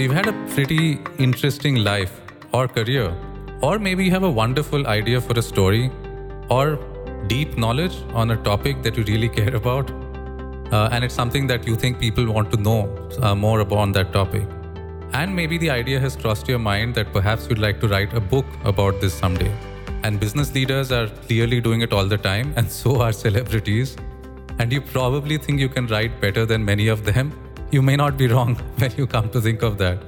[0.00, 2.22] So you've had a pretty interesting life
[2.54, 3.14] or career,
[3.60, 5.90] or maybe you have a wonderful idea for a story,
[6.48, 6.78] or
[7.26, 9.90] deep knowledge on a topic that you really care about,
[10.72, 14.10] uh, and it's something that you think people want to know uh, more about that
[14.10, 14.48] topic.
[15.12, 18.20] And maybe the idea has crossed your mind that perhaps you'd like to write a
[18.20, 19.54] book about this someday.
[20.02, 23.98] And business leaders are clearly doing it all the time, and so are celebrities.
[24.58, 27.38] And you probably think you can write better than many of them.
[27.72, 29.98] You may not be wrong when you come to think of that.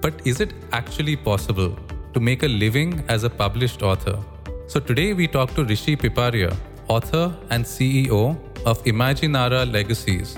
[0.00, 1.78] But is it actually possible
[2.14, 4.18] to make a living as a published author?
[4.66, 6.52] So today we talk to Rishi Piparaiya,
[6.88, 10.36] author and CEO of Imaginara Legacies,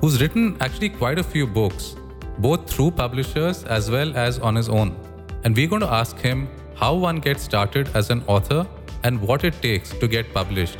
[0.00, 1.94] who's written actually quite a few books,
[2.38, 4.96] both through publishers as well as on his own.
[5.44, 8.66] And we're going to ask him how one gets started as an author
[9.04, 10.78] and what it takes to get published.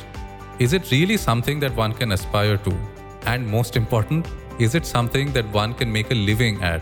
[0.59, 2.77] Is it really something that one can aspire to?
[3.25, 4.27] And most important,
[4.57, 6.81] is it something that one can make a living at?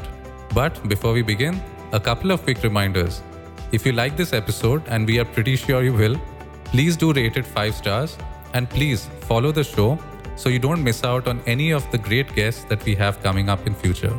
[0.53, 1.61] But before we begin,
[1.91, 3.21] a couple of quick reminders.
[3.71, 6.15] If you like this episode, and we are pretty sure you will,
[6.65, 8.17] please do rate it 5 stars
[8.53, 9.97] and please follow the show
[10.35, 13.49] so you don't miss out on any of the great guests that we have coming
[13.49, 14.13] up in future.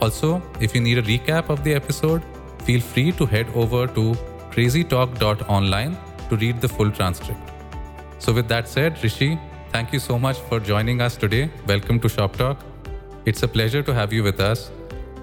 [0.00, 2.22] Also, if you need a recap of the episode,
[2.64, 4.14] feel free to head over to
[4.50, 5.96] crazytalk.online
[6.28, 7.40] to read the full transcript.
[8.18, 9.38] So, with that said, Rishi,
[9.70, 11.50] thank you so much for joining us today.
[11.66, 12.69] Welcome to ShopTok.
[13.26, 14.70] It's a pleasure to have you with us.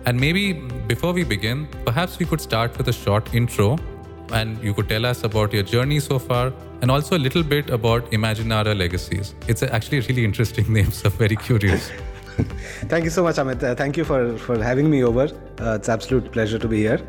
[0.06, 3.78] And maybe before we begin, perhaps we could start with a short intro
[4.32, 7.72] and you could tell us about your journey so far and also a little bit
[7.72, 9.34] about Imaginara Legacies.
[9.48, 11.90] It's actually a really interesting name, so very curious.
[12.88, 13.64] thank you so much, Amit.
[13.64, 15.28] Uh, thank you for, for having me over.
[15.60, 17.02] Uh, it's absolute pleasure to be here.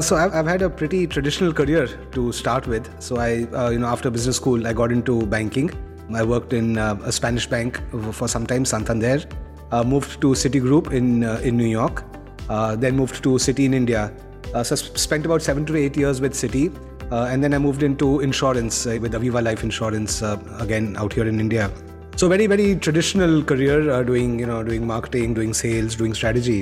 [0.00, 2.90] So I've, I've had a pretty traditional career to start with.
[3.00, 5.70] So I, uh, you know, after business school, I got into banking.
[6.12, 7.80] I worked in uh, a Spanish bank
[8.12, 9.22] for some time, Santander.
[9.72, 12.04] Uh, moved to Citigroup in uh, in New York.
[12.48, 14.12] Uh, then moved to Citi in India.
[14.64, 16.64] So spent about seven to eight years with Citi.
[17.30, 20.20] and then I moved into insurance with Aviva Life Insurance
[20.64, 21.70] again out here in India.
[22.16, 26.58] So very very traditional career doing you know doing marketing, doing sales, doing strategy.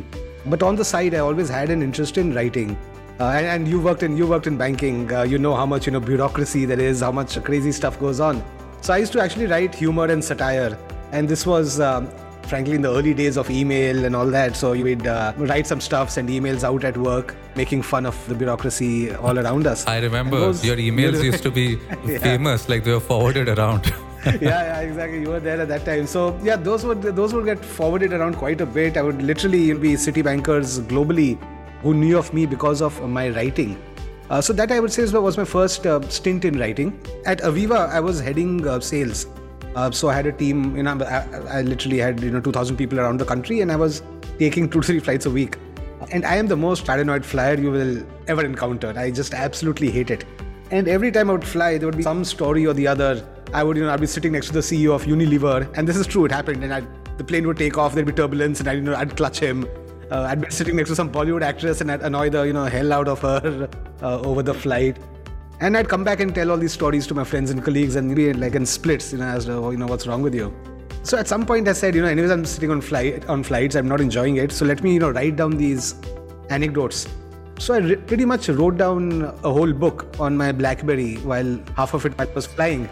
[0.47, 2.79] But on the side, I always had an interest in writing.
[3.19, 5.13] Uh, and, and, you worked in you worked in banking.
[5.13, 8.21] Uh, you know how much you know bureaucracy there is, how much crazy stuff goes
[8.31, 8.43] on.
[8.81, 10.77] So I used to actually write humor and satire,
[11.13, 11.81] and this was.
[11.81, 12.13] Um,
[12.51, 15.67] frankly, in the early days of email and all that, so you would uh, write
[15.67, 19.87] some stuff, send emails out at work, making fun of the bureaucracy all around us.
[19.87, 22.19] I remember those, your emails used to be yeah.
[22.19, 23.87] famous, like they were forwarded around.
[24.27, 25.21] yeah, yeah, exactly.
[25.21, 26.07] You were there at that time.
[26.07, 28.99] So yeah, those would those would get forwarded around quite a bit.
[28.99, 31.39] I would literally be Citi bankers globally
[31.83, 33.79] who knew of me because of my writing.
[34.29, 37.01] Uh, so that I would say was my first uh, stint in writing.
[37.27, 39.27] At Aviva, I was heading uh, sales.
[39.75, 40.77] Uh, so I had a team.
[40.77, 43.77] You know, I, I, literally had you know 2,000 people around the country, and I
[43.77, 44.03] was
[44.39, 45.59] taking two to three flights a week.
[46.11, 48.93] And I am the most paranoid flyer you will ever encounter.
[48.97, 50.25] I just absolutely hate it.
[50.71, 53.27] And every time I would fly, there would be some story or the other.
[53.53, 55.97] I would, you know, I'd be sitting next to the CEO of Unilever, and this
[55.97, 56.25] is true.
[56.25, 56.87] It happened, and I'd,
[57.19, 57.95] the plane would take off.
[57.95, 59.67] There'd be turbulence, and I, you know, I'd clutch him
[60.11, 62.65] uh, I'd be sitting next to some Bollywood actress and I'd annoy the you know
[62.65, 63.69] hell out of her
[64.03, 64.99] uh, over the flight.
[65.63, 68.17] And I'd come back and tell all these stories to my friends and colleagues and
[68.17, 70.55] be like in splits, you know, as to, you know, what's wrong with you.
[71.03, 73.75] So at some point I said, you know, anyways, I'm sitting on flight on flights,
[73.75, 74.53] I'm not enjoying it.
[74.53, 75.97] So let me, you know, write down these
[76.49, 77.07] anecdotes.
[77.59, 81.93] So I re- pretty much wrote down a whole book on my BlackBerry while half
[81.93, 82.89] of it was flying.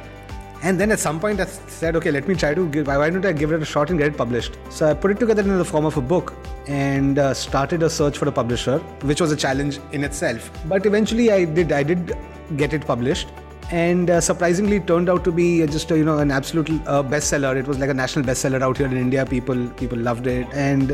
[0.62, 3.24] And then at some point I said, okay, let me try to give, why don't
[3.24, 4.58] I give it a shot and get it published?
[4.70, 6.34] So I put it together in the form of a book
[6.66, 10.50] and uh, started a search for a publisher, which was a challenge in itself.
[10.66, 12.16] But eventually I did, I did
[12.56, 13.28] get it published
[13.70, 17.02] and uh, surprisingly it turned out to be just a, you know an absolute uh,
[17.02, 17.56] bestseller.
[17.56, 19.26] It was like a national bestseller out here in india.
[19.26, 20.46] People people loved it.
[20.52, 20.92] And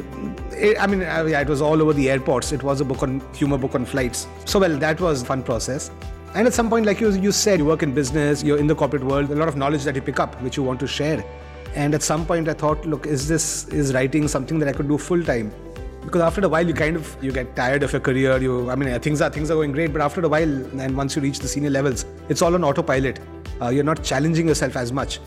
[0.50, 2.52] it, i mean yeah, it was all over the airports.
[2.52, 4.26] It was a book on humor book on flights.
[4.44, 5.90] So well that was fun process
[6.34, 8.74] and at some point, like you, you said, you work in business, you're in the
[8.74, 11.24] corporate world, a lot of knowledge that you pick up, which you want to share.
[11.76, 14.88] And at some point, I thought, look, is this is writing something that I could
[14.88, 15.52] do full time?
[16.04, 18.36] Because after a while, you kind of you get tired of your career.
[18.38, 21.14] You, I mean, things are things are going great, but after a while, and once
[21.14, 23.20] you reach the senior levels, it's all on autopilot.
[23.62, 25.20] Uh, you're not challenging yourself as much.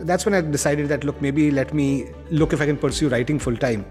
[0.00, 3.38] That's when I decided that look, maybe let me look if I can pursue writing
[3.38, 3.84] full time.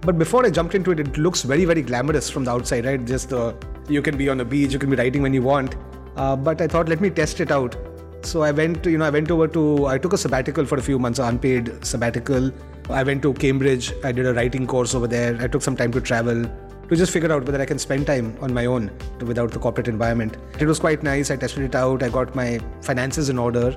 [0.00, 3.04] But before I jumped into it, it looks very, very glamorous from the outside, right?
[3.04, 3.52] Just uh,
[3.88, 5.76] you can be on the beach, you can be writing when you want
[6.16, 7.76] uh, but I thought, let me test it out.
[8.22, 10.82] So I went, you know, I went over to, I took a sabbatical for a
[10.82, 12.50] few months, unpaid sabbatical.
[12.88, 13.92] I went to Cambridge.
[14.02, 15.36] I did a writing course over there.
[15.40, 16.44] I took some time to travel
[16.88, 18.90] to just figure out whether I can spend time on my own
[19.20, 20.36] without the corporate environment.
[20.58, 21.30] It was quite nice.
[21.30, 22.02] I tested it out.
[22.02, 23.76] I got my finances in order,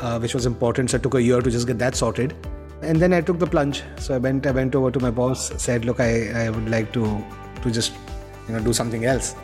[0.00, 0.90] uh, which was important.
[0.90, 2.34] So it took a year to just get that sorted.
[2.82, 3.82] And then I took the plunge.
[3.98, 6.92] So I went, I went over to my boss, said, look, I, I would like
[6.92, 7.24] to,
[7.62, 7.92] to just
[8.48, 9.34] you know do something else.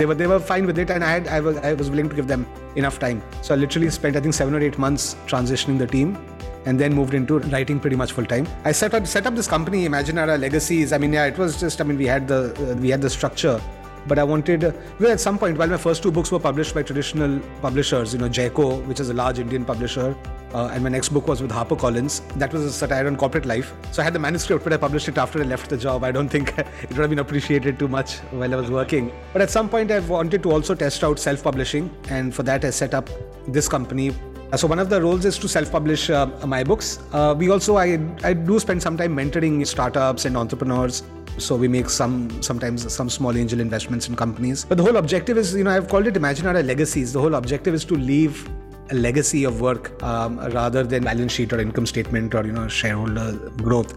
[0.00, 2.08] They were they were fine with it, and I had I was I was willing
[2.08, 3.22] to give them enough time.
[3.42, 6.16] So I literally spent I think seven or eight months transitioning the team,
[6.64, 8.48] and then moved into writing pretty much full time.
[8.64, 10.94] I set up set up this company, Imaginara Legacies.
[10.94, 13.10] I mean, yeah, it was just I mean we had the uh, we had the
[13.10, 13.60] structure
[14.06, 16.82] but I wanted, well, at some point, while my first two books were published by
[16.82, 20.16] traditional publishers, you know, Jaico, which is a large Indian publisher,
[20.54, 22.26] uh, and my next book was with HarperCollins.
[22.38, 23.72] That was a satire on corporate life.
[23.92, 26.02] So I had the manuscript, but I published it after I left the job.
[26.02, 29.12] I don't think it would have been appreciated too much while I was working.
[29.32, 31.90] But at some point, I wanted to also test out self publishing.
[32.08, 33.08] And for that, I set up
[33.46, 34.12] this company.
[34.56, 36.98] So one of the roles is to self-publish uh, my books.
[37.12, 41.04] Uh, we also I, I do spend some time mentoring startups and entrepreneurs
[41.38, 44.64] so we make some sometimes some small angel investments in companies.
[44.64, 47.12] But the whole objective is, you know, I've called it Imaginara Legacies.
[47.12, 48.48] The whole objective is to leave
[48.90, 52.68] a legacy of work um, rather than balance sheet or income statement or you know
[52.68, 53.32] shareholder
[53.62, 53.94] growth.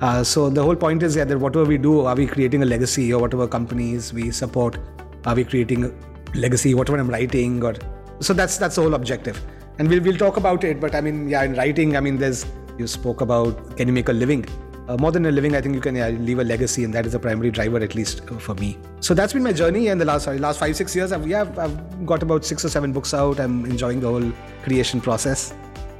[0.00, 2.66] Uh, so the whole point is yeah, that whatever we do, are we creating a
[2.66, 4.78] legacy or whatever companies we support,
[5.26, 5.92] are we creating a
[6.34, 7.74] legacy, whatever I'm writing or
[8.20, 9.42] so that's that's the whole objective.
[9.78, 10.80] And we'll we'll talk about it.
[10.80, 12.46] But I mean, yeah, in writing, I mean, there's
[12.78, 14.46] you spoke about can you make a living?
[14.90, 17.06] Uh, more than a living, I think you can yeah, leave a legacy, and that
[17.06, 18.76] is the primary driver, at least uh, for me.
[19.00, 21.42] So that's been my journey, and the last sorry, last five six years, I've yeah,
[21.58, 23.38] I've got about six or seven books out.
[23.38, 24.32] I'm enjoying the whole
[24.64, 25.54] creation process.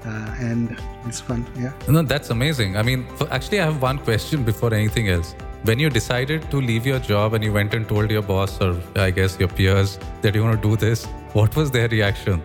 [0.04, 1.72] Uh, and it's fun, yeah.
[1.87, 2.76] No, that's amazing.
[2.76, 5.34] I mean, for, actually, I have one question before anything else.
[5.64, 8.81] When you decided to leave your job and you went and told your boss or
[8.96, 11.04] I guess your peers that you want to do this,
[11.34, 12.42] what was their reaction?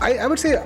[0.00, 0.64] I, I would say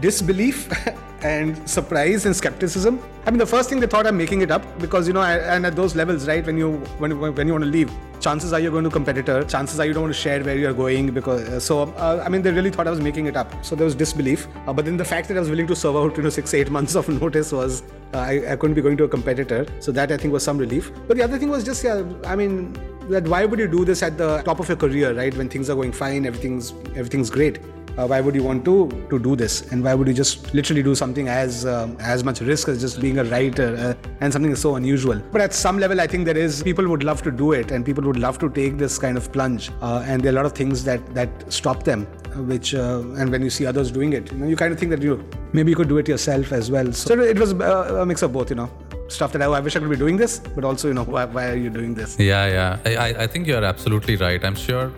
[0.00, 0.68] disbelief
[1.22, 3.00] and surprise and skepticism.
[3.26, 5.36] I mean, the first thing they thought I'm making it up because you know, I,
[5.38, 6.44] and at those levels, right?
[6.44, 7.90] When you when when you want to leave,
[8.20, 9.42] chances are you're going to competitor.
[9.44, 12.42] Chances are you don't want to share where you're going because so uh, I mean,
[12.42, 13.52] they really thought I was making it up.
[13.64, 14.46] So there was disbelief.
[14.66, 16.54] Uh, but then the fact that I was willing to serve out you know six
[16.54, 17.82] eight months of notice was
[18.14, 19.66] uh, I, I couldn't be going to a competitor.
[19.80, 20.92] So that I think was some relief.
[21.08, 22.74] But the other thing was just yeah, I mean
[23.08, 25.34] that why would you do this at the top of your career, right?
[25.36, 27.58] When things are going fine, everything's everything's great
[27.98, 30.82] uh, why would you want to to do this and why would you just literally
[30.82, 34.54] do something as um, as much risk as just being a writer uh, and something
[34.54, 37.52] so unusual but at some level i think there is people would love to do
[37.52, 40.36] it and people would love to take this kind of plunge uh, and there are
[40.36, 42.06] a lot of things that that stop them
[42.52, 44.90] which uh, and when you see others doing it you know you kind of think
[44.90, 45.22] that you
[45.52, 48.32] maybe you could do it yourself as well so it was uh, a mix of
[48.32, 48.70] both you know
[49.08, 51.26] stuff that I, I, wish I could be doing this, but also, you know, why,
[51.26, 52.18] why are you doing this?
[52.18, 53.00] Yeah, yeah.
[53.00, 54.44] I, I think you're absolutely right.
[54.44, 54.92] I'm sure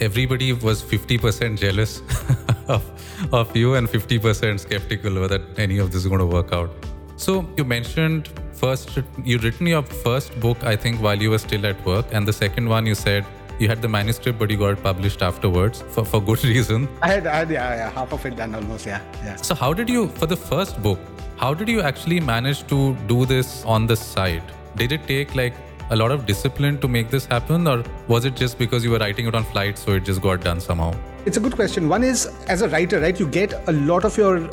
[0.00, 2.02] everybody was 50% jealous
[2.68, 2.84] of,
[3.32, 6.70] of you and 50% skeptical whether any of this is going to work out.
[7.16, 11.64] So you mentioned first you written your first book I think while you were still
[11.66, 13.24] at work and the second one you said
[13.58, 16.88] you had the manuscript but you got it published afterwards for, for good reason.
[17.02, 19.36] I had, I had yeah, yeah, half of it done almost yeah, yeah.
[19.36, 20.98] So how did you for the first book
[21.36, 24.42] how did you actually manage to do this on the side?
[24.76, 25.54] Did it take like
[25.90, 28.98] a lot of discipline to make this happen, or was it just because you were
[28.98, 30.94] writing it on flight, so it just got done somehow?
[31.26, 31.88] It's a good question.
[31.88, 34.48] One is, as a writer, right, you get a lot of your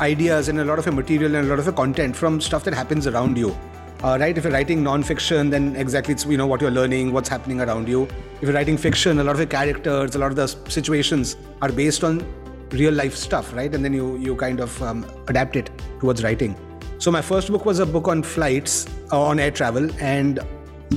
[0.00, 2.64] ideas and a lot of your material and a lot of your content from stuff
[2.64, 3.56] that happens around you.
[4.02, 4.36] Uh, right?
[4.36, 7.86] If you're writing non-fiction, then exactly it's you know what you're learning, what's happening around
[7.86, 8.04] you.
[8.40, 11.70] If you're writing fiction, a lot of the characters, a lot of the situations are
[11.70, 12.24] based on
[12.70, 13.74] real life stuff, right?
[13.74, 15.70] And then you you kind of um, adapt it
[16.00, 16.56] towards writing.
[16.96, 20.40] So my first book was a book on flights, uh, on air travel, and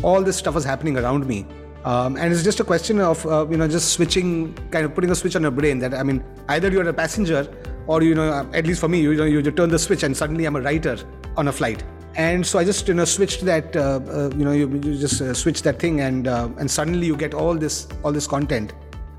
[0.02, 1.46] all this stuff was happening around me.
[1.86, 5.12] Um, and it's just a question of uh, you know just switching, kind of putting
[5.12, 5.80] a switch on your brain.
[5.80, 7.48] That I mean, either you're a passenger,
[7.88, 10.16] or you know, uh, at least for me, you know, you turn the switch, and
[10.16, 10.98] suddenly I'm a writer
[11.36, 11.84] on a flight.
[12.16, 15.22] And so I just you know switched that, uh, uh, you know, you, you just
[15.22, 18.74] uh, switch that thing, and uh, and suddenly you get all this all this content.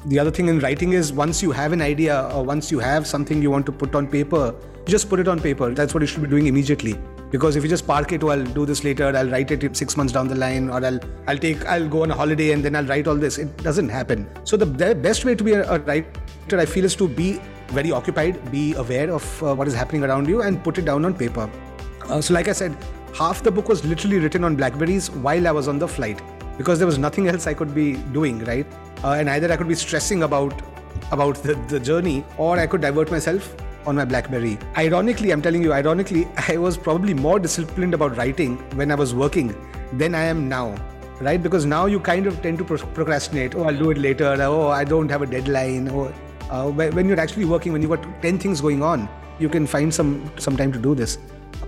[0.06, 3.06] The other thing in writing is once you have an idea or once you have
[3.06, 5.70] something you want to put on paper, just put it on paper.
[5.70, 6.98] That's what you should be doing immediately.
[7.30, 9.96] Because if you just park it oh i'll do this later i'll write it six
[9.96, 12.76] months down the line or i'll i'll take i'll go on a holiday and then
[12.76, 14.28] i'll write all this it doesn't happen.
[14.44, 17.40] So the, the best way to be a, a writer i feel is to be
[17.68, 21.04] very occupied be aware of uh, what is happening around you and put it down
[21.04, 21.50] on paper.
[22.08, 22.76] Uh, so like i said
[23.14, 26.22] half the book was literally written on blackberries while i was on the flight
[26.56, 28.66] because there was nothing else i could be doing right
[29.04, 30.62] uh, and either i could be stressing about
[31.12, 33.54] about the, the journey or i could divert myself
[33.86, 34.58] on my Blackberry.
[34.76, 39.14] Ironically, I'm telling you, ironically, I was probably more disciplined about writing when I was
[39.14, 39.54] working
[39.92, 40.74] than I am now.
[41.20, 41.42] Right?
[41.42, 43.54] Because now you kind of tend to procrastinate.
[43.54, 44.36] Oh, I'll do it later.
[44.40, 45.88] Oh, I don't have a deadline.
[45.88, 46.12] Oh,
[46.50, 49.08] uh, when you're actually working, when you've got 10 things going on,
[49.38, 51.18] you can find some, some time to do this.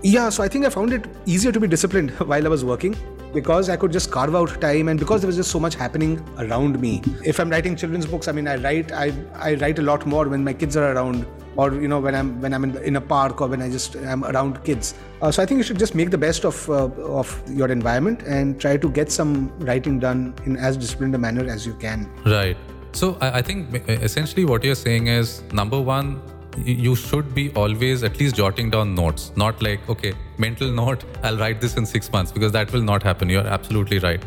[0.02, 2.96] Yeah, so I think I found it easier to be disciplined while I was working
[3.32, 6.12] because I could just carve out time and because there was just so much happening
[6.38, 7.02] around me.
[7.24, 10.28] If I'm writing children's books, I mean, I write I, I write a lot more
[10.28, 11.26] when my kids are around
[11.56, 13.96] or you know when I'm when I'm in, in a park or when I just
[13.96, 14.94] am around kids.
[15.20, 16.88] Uh, so I think you should just make the best of uh,
[17.20, 21.48] of your environment and try to get some writing done in as disciplined a manner
[21.48, 22.08] as you can.
[22.24, 22.56] Right.
[22.92, 26.22] So I, I think essentially what you're saying is number one,
[26.56, 31.36] you should be always at least jotting down notes, not like okay, mental note, I'll
[31.36, 33.28] write this in six months because that will not happen.
[33.28, 34.22] You're absolutely right.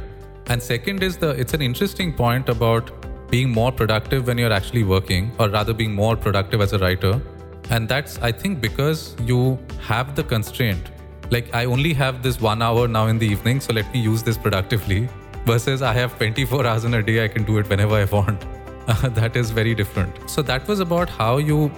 [0.48, 2.91] And second is the it's an interesting point about
[3.29, 7.21] being more productive when you're actually working, or rather being more productive as a writer.
[7.69, 10.91] And that's, I think, because you have the constraint.
[11.29, 14.24] Like, I only have this one hour now in the evening, so let me use
[14.24, 15.07] this productively.
[15.45, 18.45] Versus, I have 24 hours in a day, I can do it whenever I want.
[19.13, 20.27] that is very different.
[20.29, 21.71] So, that was about how you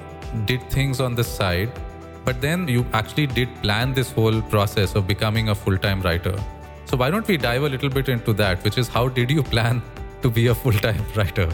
[0.45, 1.71] did things on the side.
[2.23, 6.35] But then you actually did plan this whole process of becoming a full time writer.
[6.85, 9.43] So, why don't we dive a little bit into that, which is how did you
[9.43, 9.81] plan
[10.21, 11.49] to be a full time writer?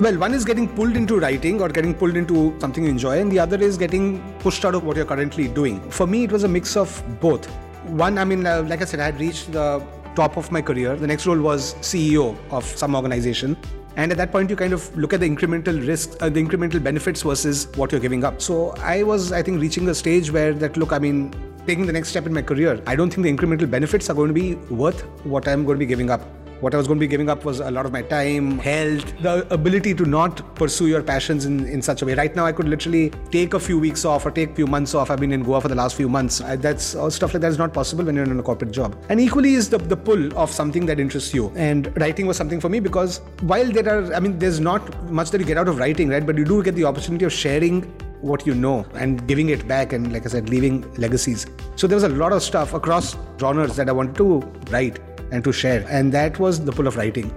[0.00, 3.32] Well, one is getting pulled into writing or getting pulled into something you enjoy, and
[3.32, 5.80] the other is getting pushed out of what you're currently doing.
[5.90, 7.46] For me, it was a mix of both.
[7.86, 9.82] One, I mean, uh, like I said, I had reached the
[10.14, 10.94] top of my career.
[10.94, 13.56] The next role was CEO of some organization.
[13.96, 16.82] And at that point, you kind of look at the incremental risks, uh, the incremental
[16.82, 18.40] benefits versus what you're giving up.
[18.40, 21.34] So I was, I think, reaching a stage where that, look, I mean,
[21.66, 24.28] taking the next step in my career, I don't think the incremental benefits are going
[24.28, 26.22] to be worth what I'm going to be giving up.
[26.60, 29.16] What I was going to be giving up was a lot of my time, health,
[29.22, 32.14] the ability to not pursue your passions in, in such a way.
[32.14, 34.92] Right now, I could literally take a few weeks off or take a few months
[34.92, 35.08] off.
[35.08, 36.40] I've been in Goa for the last few months.
[36.40, 38.96] I, that's all stuff like that is not possible when you're in a corporate job.
[39.08, 41.52] And equally is the, the pull of something that interests you.
[41.54, 45.30] And writing was something for me because while there are, I mean, there's not much
[45.30, 46.26] that you get out of writing, right?
[46.26, 47.82] But you do get the opportunity of sharing
[48.20, 51.46] what you know and giving it back and like i said leaving legacies
[51.76, 54.40] so there was a lot of stuff across genres that i wanted to
[54.72, 54.98] write
[55.30, 55.84] and to share.
[55.88, 57.32] And that was the pull of writing.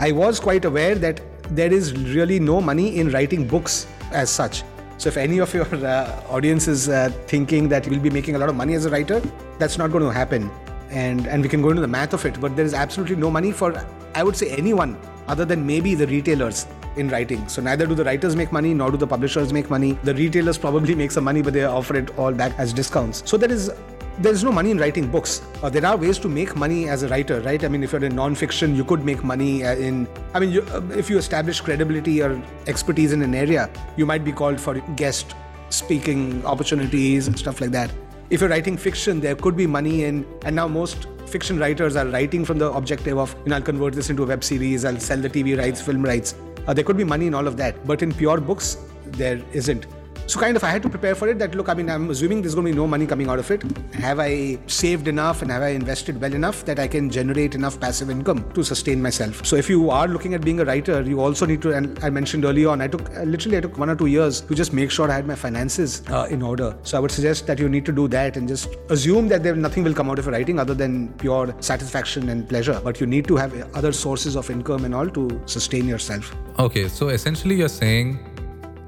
[0.00, 1.20] I was quite aware that
[1.50, 4.62] there is really no money in writing books as such.
[4.98, 8.36] So if any of your uh, audience is uh, thinking that you will be making
[8.36, 9.20] a lot of money as a writer,
[9.58, 10.50] that's not going to happen.
[10.90, 13.30] And and we can go into the math of it, but there is absolutely no
[13.30, 13.74] money for
[14.14, 14.96] I would say anyone
[15.26, 17.46] other than maybe the retailers in writing.
[17.48, 19.98] So neither do the writers make money nor do the publishers make money.
[20.04, 23.22] The retailers probably make some money, but they offer it all back as discounts.
[23.26, 23.70] So there is
[24.18, 25.42] there's no money in writing books.
[25.62, 27.62] Uh, there are ways to make money as a writer, right?
[27.64, 30.06] I mean, if you're in non-fiction, you could make money uh, in.
[30.34, 34.24] I mean, you, uh, if you establish credibility or expertise in an area, you might
[34.24, 35.34] be called for guest
[35.70, 37.90] speaking opportunities and stuff like that.
[38.30, 42.06] If you're writing fiction, there could be money in, and now most fiction writers are
[42.06, 45.00] writing from the objective of, you know, I'll convert this into a web series, I'll
[45.00, 46.34] sell the TV rights, film rights.
[46.66, 49.86] Uh, there could be money in all of that, but in pure books, there isn't.
[50.26, 52.40] So kind of I had to prepare for it that look, I mean, I'm assuming
[52.40, 53.62] there's going to be no money coming out of it.
[53.94, 57.78] Have I saved enough and have I invested well enough that I can generate enough
[57.78, 59.44] passive income to sustain myself?
[59.44, 62.10] So if you are looking at being a writer, you also need to, and I
[62.10, 64.90] mentioned early on, I took literally I took one or two years to just make
[64.90, 66.76] sure I had my finances uh, in order.
[66.82, 69.54] So I would suggest that you need to do that and just assume that there
[69.54, 72.80] nothing will come out of writing other than pure satisfaction and pleasure.
[72.82, 76.34] But you need to have other sources of income and all to sustain yourself.
[76.58, 78.18] Okay, so essentially you're saying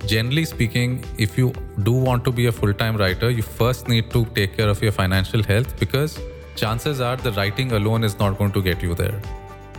[0.07, 4.11] generally speaking, if you do want to be a full time writer, you first need
[4.11, 6.19] to take care of your financial health because
[6.55, 9.21] chances are the writing alone is not going to get you there.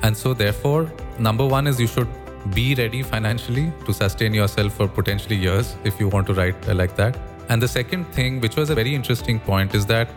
[0.04, 2.08] And so, therefore, number one is you should
[2.54, 6.96] be ready financially to sustain yourself for potentially years if you want to write like
[6.96, 7.18] that.
[7.50, 10.10] And the second thing, which was a very interesting point, is that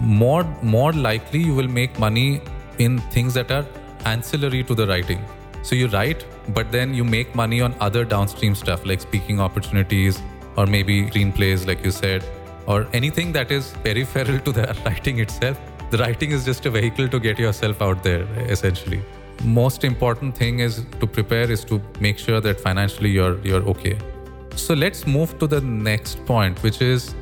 [0.00, 2.40] more more likely you will make money
[2.78, 3.64] in things that are
[4.04, 5.24] ancillary to the writing.
[5.64, 10.20] So you write, but then you make money on other downstream stuff like speaking opportunities
[10.58, 12.22] or maybe screenplays, like you said,
[12.66, 15.58] or anything that is peripheral to the writing itself.
[15.90, 18.24] The writing is just a vehicle to get yourself out there,
[18.56, 19.02] essentially.
[19.42, 23.96] Most important thing is to prepare is to make sure that financially you're you're okay.
[24.56, 27.14] So let's move to the next point, which is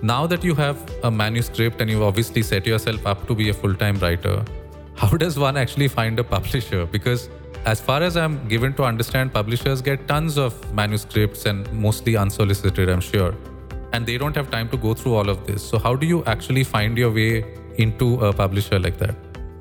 [0.00, 3.52] now that you have a manuscript and you've obviously set yourself up to be a
[3.52, 4.44] full-time writer,
[4.94, 6.86] how does one actually find a publisher?
[6.86, 7.28] Because
[7.66, 12.88] as far as I'm given to understand, publishers get tons of manuscripts and mostly unsolicited,
[12.88, 13.34] I'm sure.
[13.92, 15.62] And they don't have time to go through all of this.
[15.62, 17.44] So, how do you actually find your way
[17.76, 19.14] into a publisher like that?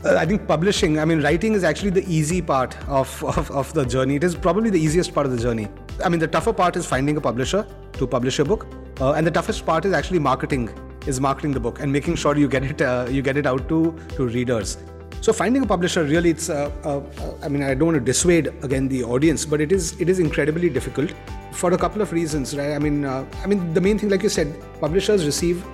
[0.05, 3.73] Uh, I think publishing, I mean, writing is actually the easy part of, of, of
[3.73, 4.15] the journey.
[4.15, 5.67] It is probably the easiest part of the journey.
[6.03, 8.65] I mean, the tougher part is finding a publisher to publish your book.
[9.01, 10.69] Uh, and the toughest part is actually marketing
[11.07, 13.67] is marketing the book and making sure you get it uh, you get it out
[13.69, 14.77] to to readers
[15.21, 16.49] so finding a publisher really, it's.
[16.49, 17.01] Uh, uh,
[17.43, 20.19] I mean, I don't want to dissuade again the audience, but it is it is
[20.19, 21.13] incredibly difficult
[21.51, 22.71] for a couple of reasons, right?
[22.71, 25.65] I mean, uh, I mean, the main thing, like you said, publishers receive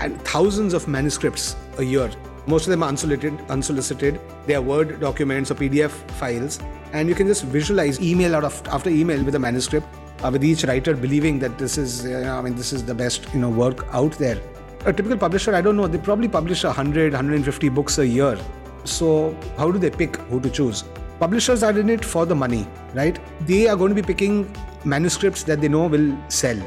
[0.00, 2.10] and thousands of manuscripts a year.
[2.46, 4.20] Most of them are unsolicited, unsolicited.
[4.46, 6.58] They are Word documents or PDF files,
[6.92, 9.86] and you can just visualize email out of after email with a manuscript,
[10.24, 13.28] uh, with each writer believing that this is, uh, I mean, this is the best
[13.34, 14.40] you know work out there.
[14.86, 18.36] A typical publisher, I don't know, they probably publish 100, 150 books a year.
[18.84, 20.84] So how do they pick who to choose?
[21.20, 23.18] Publishers are in it for the money, right?
[23.46, 24.52] They are going to be picking
[24.84, 26.60] manuscripts that they know will sell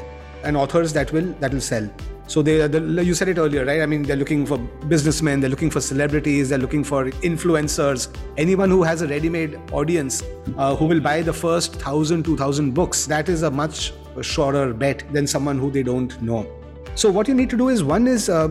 [0.44, 1.90] and authors that will that will sell.
[2.28, 3.82] So they, are the, you said it earlier, right?
[3.82, 4.58] I mean, they're looking for
[4.88, 10.24] businessmen, they're looking for celebrities, they're looking for influencers, anyone who has a ready-made audience
[10.56, 13.06] uh, who will buy the first thousand, two thousand books.
[13.06, 13.92] That is a much
[14.22, 16.50] shorter bet than someone who they don't know.
[16.96, 18.48] So what you need to do is one is uh,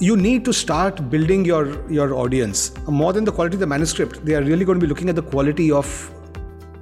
[0.00, 4.24] you need to start building your your audience more than the quality of the manuscript.
[4.24, 6.10] They are really going to be looking at the quality of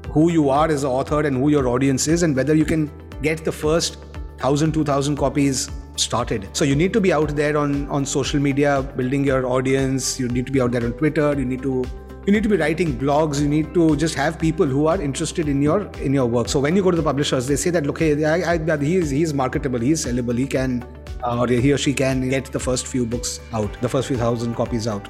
[0.08, 2.90] who you are as an author and who your audience is, and whether you can
[3.22, 3.98] get the first
[4.38, 6.48] thousand, two thousand copies started.
[6.56, 10.18] So you need to be out there on on social media, building your audience.
[10.18, 11.34] You need to be out there on Twitter.
[11.38, 11.84] You need to
[12.26, 13.40] you need to be writing blogs.
[13.40, 16.48] You need to just have people who are interested in your in your work.
[16.48, 19.10] So when you go to the publishers, they say that look, I, I, he is
[19.10, 19.78] he is marketable.
[19.78, 20.36] he's sellable.
[20.36, 20.84] He can
[21.24, 24.54] or he or she can get the first few books out, the first few thousand
[24.54, 25.08] copies out.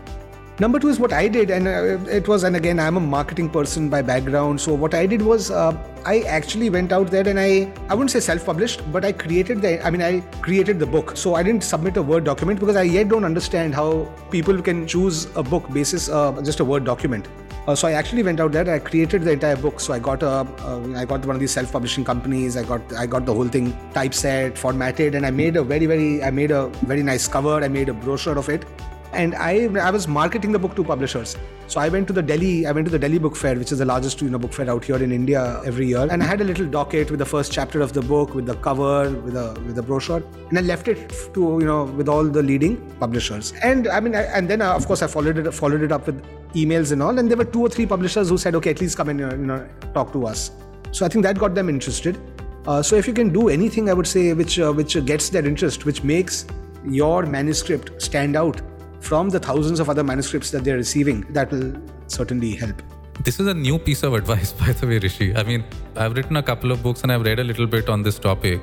[0.61, 3.49] Number two is what I did, and uh, it was, and again, I'm a marketing
[3.49, 4.61] person by background.
[4.61, 5.75] So what I did was, uh,
[6.05, 9.83] I actually went out there and I, I wouldn't say self-published, but I created the,
[9.83, 11.17] I mean, I created the book.
[11.17, 14.87] So I didn't submit a Word document because I yet don't understand how people can
[14.87, 17.27] choose a book basis uh, just a Word document.
[17.67, 18.69] Uh, so I actually went out there.
[18.69, 19.81] I created the entire book.
[19.81, 22.57] So I got a, uh, I got one of these self-publishing companies.
[22.57, 26.23] I got, I got the whole thing typeset, formatted, and I made a very, very,
[26.23, 27.63] I made a very nice cover.
[27.63, 28.65] I made a brochure of it
[29.13, 31.37] and I I was marketing the book to publishers.
[31.67, 33.79] So I went to the Delhi I went to the Delhi Book Fair, which is
[33.79, 36.41] the largest you know book fair out here in India every year, and I had
[36.41, 39.61] a little docket with the first chapter of the book, with the cover, with a
[39.67, 43.53] with a brochure, and I left it to you know with all the leading publishers.
[43.63, 46.07] And I mean, I, and then uh, of course I followed it followed it up
[46.07, 46.25] with
[46.55, 48.97] emails and all, and there were two or three publishers who said, okay, at least
[48.97, 50.51] come and you know talk to us.
[50.93, 52.19] So I think that got them interested.
[52.67, 55.47] Uh, so if you can do anything, I would say which uh, which gets their
[55.47, 56.47] interest, which makes
[56.85, 58.61] your manuscript stand out
[59.01, 61.75] from the thousands of other manuscripts that they're receiving, that will
[62.07, 62.83] certainly help.
[63.25, 65.35] This is a new piece of advice, by the way, Rishi.
[65.37, 65.65] I mean,
[65.97, 68.61] I've written a couple of books and I've read a little bit on this topic.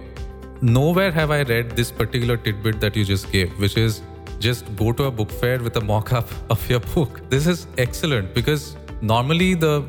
[0.61, 4.01] Nowhere have I read this particular tidbit that you just gave, which is
[4.39, 7.29] just go to a book fair with a mock up of your book.
[7.29, 9.85] This is excellent because normally the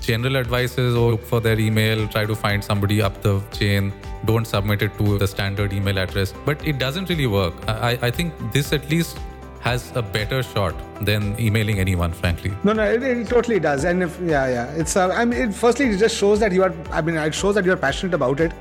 [0.00, 3.92] general advice is oh, look for their email, try to find somebody up the chain,
[4.24, 6.32] don't submit it to the standard email address.
[6.46, 7.54] But it doesn't really work.
[7.68, 9.18] I, I think this at least
[9.60, 12.52] has a better shot than emailing anyone, frankly.
[12.64, 13.84] No, no, it, it totally does.
[13.84, 16.62] And if, yeah, yeah, it's, uh, I mean, it, firstly, it just shows that you
[16.62, 18.52] are, I mean, it shows that you're passionate about it.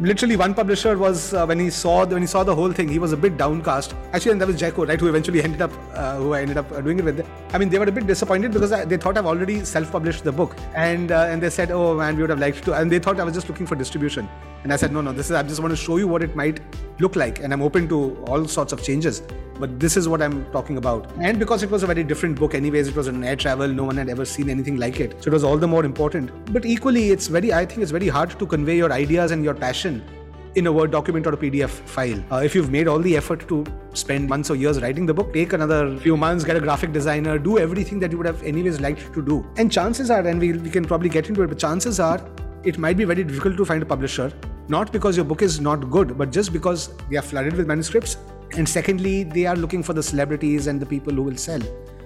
[0.00, 2.86] Literally one publisher was uh, when he saw the, when he saw the whole thing
[2.86, 3.96] he was a bit downcast.
[4.12, 6.70] Actually and that was Jaico right who eventually ended up uh, who I ended up
[6.70, 7.26] uh, doing it with.
[7.52, 10.54] I mean they were a bit disappointed because they thought I've already self-published the book.
[10.76, 12.74] And uh, and they said oh man we would have liked to.
[12.74, 14.28] And they thought I was just looking for distribution
[14.62, 16.34] and I said no no this is I just want to show you what it
[16.34, 16.60] might
[17.00, 19.22] look like and I'm open to all sorts of changes
[19.58, 21.10] but this is what I'm talking about.
[21.20, 23.84] And because it was a very different book, anyways, it was an air travel, no
[23.84, 25.22] one had ever seen anything like it.
[25.22, 26.52] So it was all the more important.
[26.52, 29.54] But equally, it's very, I think it's very hard to convey your ideas and your
[29.54, 30.04] passion
[30.54, 32.22] in a Word document or a PDF file.
[32.32, 35.32] Uh, if you've made all the effort to spend months or years writing the book,
[35.32, 38.80] take another few months, get a graphic designer, do everything that you would have anyways
[38.80, 39.46] liked to do.
[39.56, 42.18] And chances are, and we, we can probably get into it, but chances are
[42.64, 44.32] it might be very difficult to find a publisher,
[44.68, 48.16] not because your book is not good, but just because they are flooded with manuscripts
[48.56, 51.60] and secondly, they are looking for the celebrities and the people who will sell.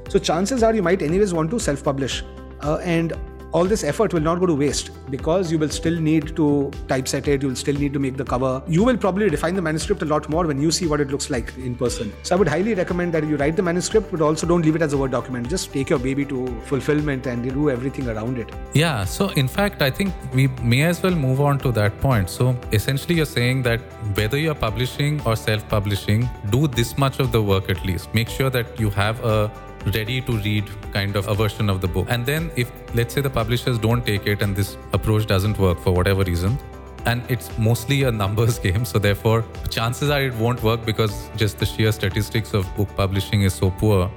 [0.08, 2.24] So chances are you might anyways want to self-publish.
[2.60, 3.12] Uh, and
[3.52, 7.28] all this effort will not go to waste because you will still need to typeset
[7.28, 8.62] it, you will still need to make the cover.
[8.66, 11.28] You will probably refine the manuscript a lot more when you see what it looks
[11.28, 12.12] like in person.
[12.22, 14.82] So I would highly recommend that you write the manuscript, but also don't leave it
[14.82, 15.50] as a Word document.
[15.50, 18.50] Just take your baby to fulfillment and do everything around it.
[18.72, 19.04] Yeah.
[19.04, 22.30] So in fact, I think we may as well move on to that point.
[22.30, 23.80] So essentially, you're saying that
[24.16, 28.14] whether you're publishing or self publishing, do this much of the work at least.
[28.14, 29.50] Make sure that you have a
[29.86, 32.06] ready to read kind of a version of the book.
[32.10, 35.78] And then, if let's say the publishers don't take it and this approach doesn't work
[35.80, 36.58] for whatever reason,
[37.06, 41.58] and it's mostly a numbers game, so therefore, chances are it won't work because just
[41.58, 44.10] the sheer statistics of book publishing is so poor.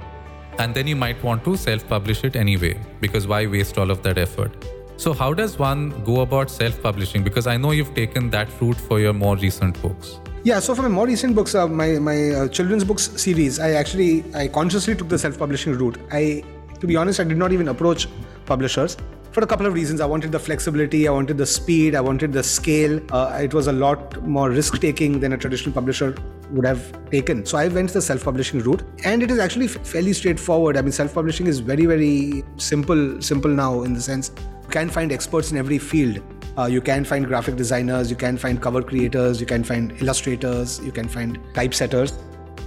[0.58, 4.02] And then you might want to self publish it anyway, because why waste all of
[4.02, 4.52] that effort?
[4.98, 7.22] So, how does one go about self publishing?
[7.22, 10.18] Because I know you've taken that route for your more recent books.
[10.46, 13.70] Yeah, so for my more recent books, uh, my my uh, children's books series, I
[13.78, 15.96] actually I consciously took the self-publishing route.
[16.12, 16.44] I,
[16.82, 18.06] to be honest, I did not even approach
[18.50, 18.96] publishers
[19.32, 20.00] for a couple of reasons.
[20.00, 23.00] I wanted the flexibility, I wanted the speed, I wanted the scale.
[23.12, 26.14] Uh, it was a lot more risk-taking than a traditional publisher
[26.52, 27.44] would have taken.
[27.44, 30.76] So I went the self-publishing route, and it is actually fairly straightforward.
[30.76, 35.10] I mean, self-publishing is very, very simple, simple now in the sense you can find
[35.10, 36.22] experts in every field.
[36.58, 40.80] Uh, you can find graphic designers, you can find cover creators, you can find illustrators,
[40.84, 42.12] you can find typesetters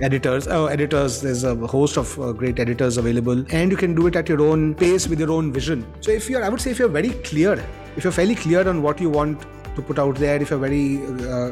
[0.01, 0.47] editors.
[0.47, 3.45] Oh editors there's a host of uh, great editors available.
[3.51, 5.85] And you can do it at your own pace with your own vision.
[6.01, 7.63] So if you're i would say if you're very clear
[7.95, 9.41] if you're fairly clear on what you want
[9.75, 11.51] to put out there if you're very uh,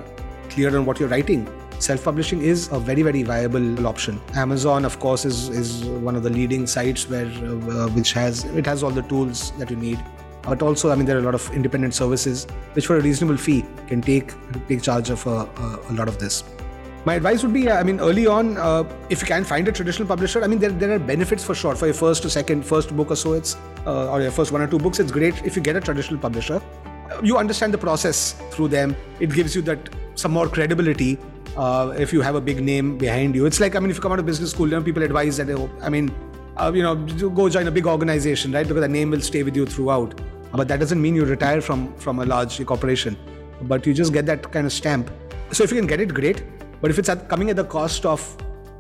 [0.50, 1.47] clear on what you're writing
[1.80, 4.19] self-publishing is a very very viable option.
[4.36, 8.65] Amazon of course is is one of the leading sites where uh, which has it
[8.65, 10.00] has all the tools that you need
[10.48, 13.38] but also i mean there are a lot of independent services which for a reasonable
[13.38, 14.34] fee can take
[14.68, 16.44] take charge of a, a, a lot of this
[17.06, 20.08] my advice would be i mean early on uh, if you can find a traditional
[20.08, 22.96] publisher i mean there, there are benefits for sure for your first or second first
[22.96, 23.56] book or so it's
[23.86, 26.20] uh, or your first one or two books it's great if you get a traditional
[26.20, 26.62] publisher
[27.24, 31.18] you understand the process through them it gives you that some more credibility
[31.58, 33.46] uh, if you have a big name behind you.
[33.46, 35.38] It's like, I mean, if you come out of business school, you know, people advise
[35.38, 36.14] that, oh, I mean,
[36.56, 38.68] uh, you know, go join a big organization, right?
[38.68, 40.20] Because the name will stay with you throughout.
[40.54, 43.18] But that doesn't mean you retire from from a large corporation.
[43.62, 45.12] But you just get that kind of stamp.
[45.52, 46.44] So if you can get it, great.
[46.82, 48.26] But if it's at, coming at the cost of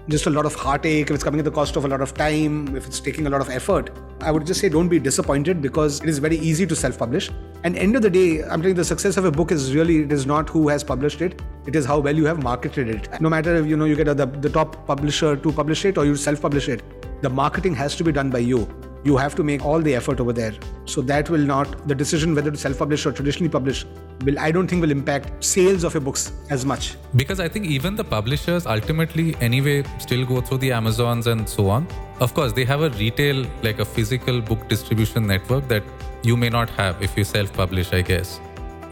[0.07, 2.13] just a lot of heartache, if it's coming at the cost of a lot of
[2.13, 3.89] time, if it's taking a lot of effort,
[4.21, 7.29] I would just say don't be disappointed because it is very easy to self-publish.
[7.63, 10.03] And end of the day, I'm telling you, the success of a book is really
[10.03, 13.21] it is not who has published it; it is how well you have marketed it.
[13.21, 15.97] No matter if you know you get a, the, the top publisher to publish it
[15.97, 16.83] or you self-publish it,
[17.21, 18.67] the marketing has to be done by you
[19.07, 20.53] you have to make all the effort over there.
[20.85, 23.85] So that will not the decision whether to self-publish or traditionally publish
[24.25, 26.95] will i don't think will impact sales of your books as much.
[27.21, 31.69] Because i think even the publishers ultimately anyway still go through the amazons and so
[31.69, 31.87] on.
[32.19, 35.83] Of course they have a retail like a physical book distribution network that
[36.23, 38.39] you may not have if you self-publish i guess.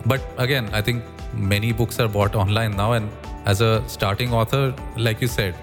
[0.06, 1.04] But again i think
[1.54, 3.10] many books are bought online now and
[3.54, 4.64] as a starting author
[5.10, 5.56] like you said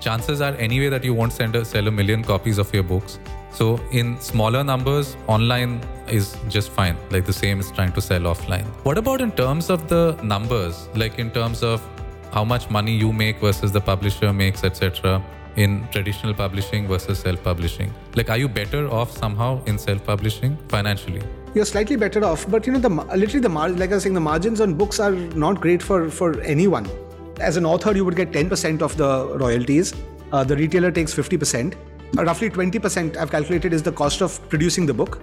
[0.00, 3.18] chances are anyway that you won't a, sell a million copies of your books
[3.52, 6.96] so in smaller numbers, online is just fine.
[7.10, 8.64] Like the same is trying to sell offline.
[8.84, 10.88] What about in terms of the numbers?
[10.94, 11.82] Like in terms of
[12.32, 15.22] how much money you make versus the publisher makes, etc.
[15.56, 21.20] In traditional publishing versus self-publishing, like are you better off somehow in self-publishing financially?
[21.54, 24.14] You're slightly better off, but you know the literally the mar- like I was saying,
[24.14, 26.88] the margins on books are not great for for anyone.
[27.38, 29.92] As an author, you would get 10% of the royalties.
[30.32, 31.74] Uh, the retailer takes 50%
[32.14, 35.20] roughly 20% I've calculated is the cost of producing the book.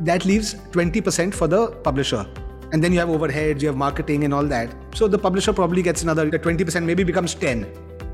[0.00, 2.26] That leaves 20% for the publisher.
[2.72, 4.74] And then you have overheads, you have marketing and all that.
[4.94, 7.66] So the publisher probably gets another 20%, maybe becomes 10.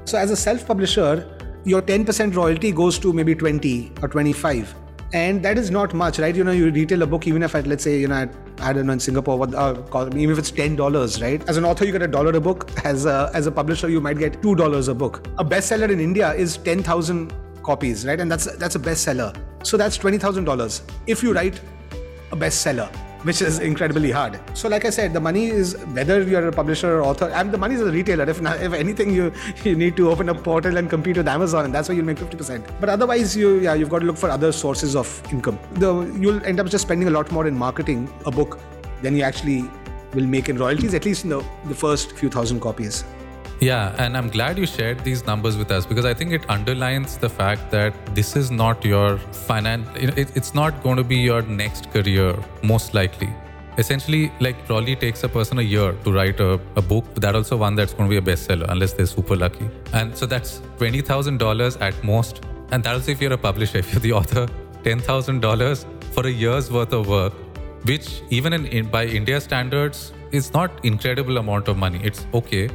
[0.04, 4.74] So as a self-publisher, your 10% royalty goes to maybe 20 or 25
[5.12, 7.60] and that is not much right you know you retail a book even if I,
[7.60, 8.28] let's say you know
[8.60, 9.74] I don't know in Singapore what uh,
[10.14, 12.70] even if it's ten dollars right as an author you get a dollar a book
[12.84, 15.98] as a as a publisher you might get two dollars a book a bestseller in
[15.98, 18.20] India is ten thousand copies, right?
[18.20, 19.36] And that's that's a bestseller.
[19.62, 21.60] So that's twenty thousand dollars if you write
[22.32, 22.88] a bestseller,
[23.24, 24.40] which is incredibly hard.
[24.54, 27.58] So, like I said, the money is whether you're a publisher or author, and the
[27.58, 28.28] money is a retailer.
[28.28, 29.32] If if anything, you
[29.64, 32.18] you need to open a portal and compete with Amazon, and that's why you'll make
[32.18, 32.64] fifty percent.
[32.80, 35.58] But otherwise, you yeah, you've got to look for other sources of income.
[35.74, 38.58] The you'll end up just spending a lot more in marketing a book
[39.02, 39.64] than you actually
[40.14, 43.04] will make in royalties, at least in the, the first few thousand copies.
[43.60, 47.18] Yeah, and I'm glad you shared these numbers with us because I think it underlines
[47.18, 51.90] the fact that this is not your finance, it's not going to be your next
[51.92, 53.28] career, most likely.
[53.76, 57.58] Essentially, like probably takes a person a year to write a, a book, that also
[57.58, 59.68] one that's going to be a bestseller unless they're super lucky.
[59.92, 62.42] And so that's $20,000 at most.
[62.70, 64.46] And that's if you're a publisher, if you're the author,
[64.84, 67.34] $10,000 for a year's worth of work,
[67.84, 72.00] which even in, in by India standards is not incredible amount of money.
[72.02, 72.70] It's okay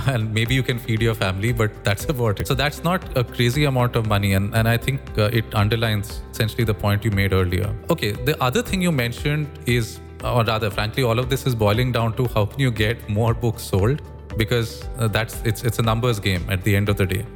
[0.06, 2.46] and maybe you can feed your family, but that's about it.
[2.46, 6.22] So that's not a crazy amount of money, and and I think uh, it underlines
[6.30, 7.70] essentially the point you made earlier.
[7.90, 11.92] Okay, the other thing you mentioned is, or rather, frankly, all of this is boiling
[11.92, 14.02] down to how can you get more books sold
[14.36, 17.26] because uh, that's it's it's a numbers game at the end of the day.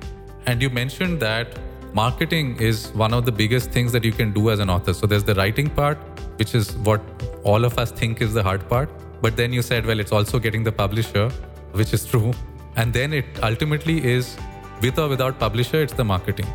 [0.46, 1.58] And you mentioned that
[1.92, 4.94] marketing is one of the biggest things that you can do as an author.
[4.94, 5.98] So there's the writing part,
[6.38, 7.02] which is what
[7.42, 8.90] all of us think is the hard part.
[9.20, 11.30] But then you said, well, it's also getting the publisher
[11.72, 12.32] which is true.
[12.78, 14.36] And then it ultimately is
[14.80, 16.46] with or without publisher, it's the marketing.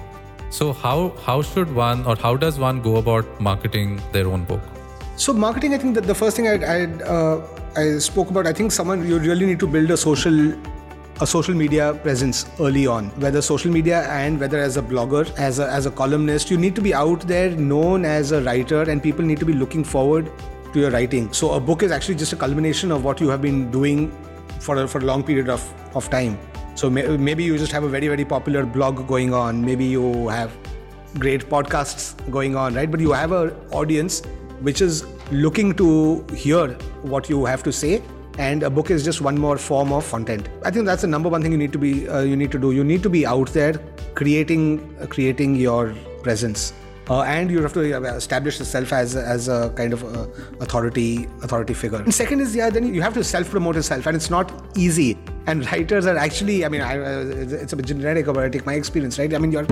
[0.50, 4.62] So how how should one or how does one go about marketing their own book?
[5.24, 7.48] So marketing, I think that the first thing I I, uh,
[7.82, 10.40] I spoke about, I think someone you really need to build a social
[11.22, 15.60] a social media presence early on whether social media and whether as a blogger as
[15.60, 19.04] a, as a columnist you need to be out there known as a writer and
[19.04, 20.32] people need to be looking forward
[20.74, 23.44] to your writing so a book is actually just a culmination of what you have
[23.44, 24.12] been doing
[24.64, 25.62] for a, for a long period of,
[25.96, 26.38] of time.
[26.76, 29.64] So may- maybe you just have a very, very popular blog going on.
[29.64, 30.56] Maybe you have
[31.20, 32.90] great podcasts going on, right?
[32.90, 34.22] But you have an audience
[34.62, 36.68] which is looking to hear
[37.14, 38.02] what you have to say
[38.38, 41.30] and a book is just one more form of content i think that's the number
[41.30, 43.26] one thing you need to be uh, you need to do you need to be
[43.26, 43.74] out there
[44.16, 44.64] creating
[45.00, 46.74] uh, creating your presence
[47.10, 50.28] uh, and you have to establish yourself as as a kind of uh,
[50.62, 51.98] authority authority figure.
[51.98, 55.18] And second is yeah, then you have to self promote yourself, and it's not easy.
[55.46, 58.66] And writers are actually, I mean, I, uh, it's a bit generic, but I take
[58.66, 59.34] my experience, right?
[59.34, 59.68] I mean, you're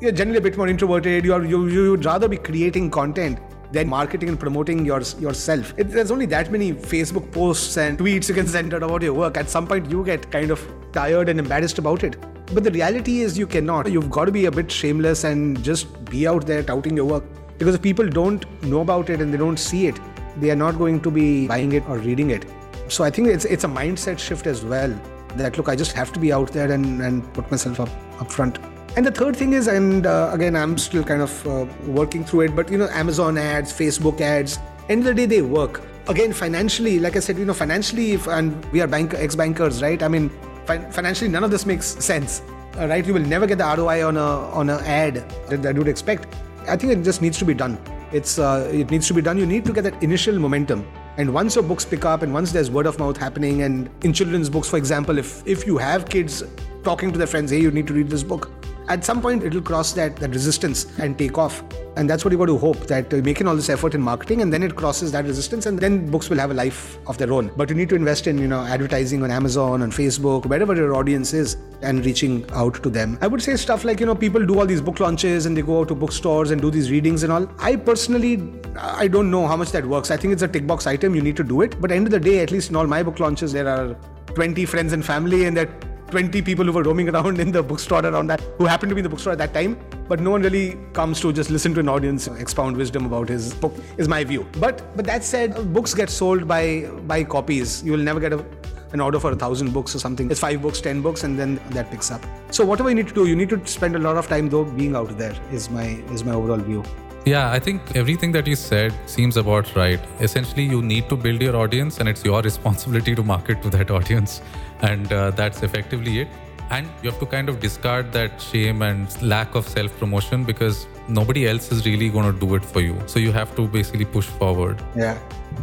[0.00, 1.24] you're generally a bit more introverted.
[1.24, 3.38] You're you you would rather be creating content
[3.72, 5.72] than marketing and promoting your, yourself.
[5.76, 9.14] It, there's only that many Facebook posts and tweets you can send out about your
[9.14, 9.36] work.
[9.36, 12.16] At some point, you get kind of tired and embarrassed about it.
[12.52, 13.90] But the reality is, you cannot.
[13.90, 17.24] You've got to be a bit shameless and just be out there touting your work.
[17.58, 20.00] Because if people don't know about it and they don't see it,
[20.38, 22.44] they are not going to be buying it or reading it.
[22.88, 24.92] So I think it's it's a mindset shift as well.
[25.36, 28.32] That look, I just have to be out there and, and put myself up up
[28.32, 28.58] front.
[28.96, 32.40] And the third thing is, and uh, again, I'm still kind of uh, working through
[32.40, 34.58] it, but you know, Amazon ads, Facebook ads,
[34.88, 35.82] end of the day, they work.
[36.08, 39.80] Again, financially, like I said, you know, financially, if, and we are bank ex bankers,
[39.80, 40.02] right?
[40.02, 40.28] I mean,
[40.66, 42.42] fi- financially, none of this makes sense,
[42.78, 43.04] uh, right?
[43.06, 44.28] You will never get the ROI on a
[44.60, 45.14] on an ad
[45.48, 46.26] that, that you would expect.
[46.68, 47.78] I think it just needs to be done.
[48.12, 49.38] It's uh, it needs to be done.
[49.38, 50.86] You need to get that initial momentum.
[51.16, 54.12] And once your books pick up, and once there's word of mouth happening, and in
[54.12, 56.42] children's books, for example, if if you have kids
[56.82, 58.50] talking to their friends, hey, you need to read this book,
[58.90, 61.62] at some point it'll cross that, that resistance and take off.
[61.96, 64.42] And that's what you got to hope that you're making all this effort in marketing
[64.42, 67.32] and then it crosses that resistance and then books will have a life of their
[67.32, 67.52] own.
[67.56, 70.94] But you need to invest in you know advertising on amazon on facebook wherever your
[70.94, 73.16] audience is and reaching out to them.
[73.20, 75.62] I would say stuff like you know people do all these book launches and they
[75.62, 77.48] go out to bookstores and do these readings and all.
[77.58, 80.10] I personally i don't know how much that works.
[80.10, 81.14] I think it's a tick box item.
[81.14, 81.80] You need to do it.
[81.80, 83.94] But end of the day at least in all my book launches there are
[84.34, 88.04] 20 friends and family and that 20 people who were roaming around in the bookstore
[88.04, 89.78] around that, who happened to be in the bookstore at that time.
[90.08, 93.54] But no one really comes to just listen to an audience expound wisdom about his
[93.54, 94.46] book, is my view.
[94.58, 97.82] But but that said, books get sold by by copies.
[97.82, 98.44] You will never get a,
[98.92, 100.30] an order for a thousand books or something.
[100.30, 102.24] It's five books, ten books, and then that picks up.
[102.50, 104.64] So whatever you need to do, you need to spend a lot of time though
[104.64, 105.36] being out there.
[105.52, 106.82] Is my is my overall view.
[107.26, 110.00] Yeah, I think everything that you said seems about right.
[110.20, 113.90] Essentially, you need to build your audience, and it's your responsibility to market to that
[113.90, 114.40] audience.
[114.80, 116.28] And uh, that's effectively it.
[116.70, 120.86] And you have to kind of discard that shame and lack of self promotion because
[121.08, 122.96] nobody else is really going to do it for you.
[123.06, 124.80] So you have to basically push forward.
[124.96, 125.18] Yeah.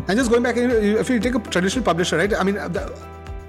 [0.07, 2.33] And just going back if you take a traditional publisher right?
[2.33, 2.93] I mean the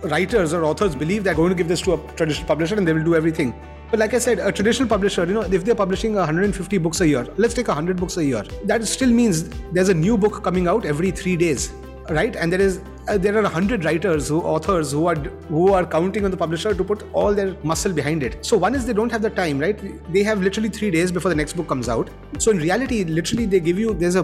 [0.03, 2.93] writers or authors believe they're going to give this to a traditional publisher and they
[2.93, 3.53] will do everything
[3.91, 7.09] but like I said, a traditional publisher, you know, if they're publishing 150 books a
[7.09, 8.45] year, let's take 100 books a year.
[8.65, 11.73] That still means there's a new book coming out every three days
[12.11, 12.37] right?
[12.37, 15.17] And there is uh, there are 100 writers who authors who are
[15.49, 18.45] who are counting on the publisher to put all their muscle behind it.
[18.45, 20.13] So one is they don't have the time right?
[20.13, 22.11] They have literally 3 days before the next book comes out.
[22.39, 24.23] So in reality literally they give you there's a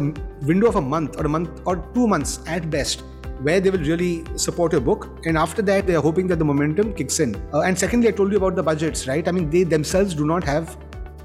[0.53, 3.05] window of a month or a month or 2 months at best
[3.41, 6.45] where they will really support your book and after that they are hoping that the
[6.45, 9.51] momentum kicks in uh, and secondly i told you about the budgets right i mean
[9.51, 10.77] they themselves do not have